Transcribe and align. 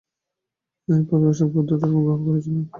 এর 0.87 1.01
পরই 1.07 1.27
অশোক 1.31 1.49
বৌদ্ধধর্ম 1.53 1.95
গ্রহণ 2.03 2.21
করেছিলেন। 2.27 2.63